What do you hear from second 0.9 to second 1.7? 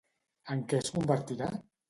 convertirà?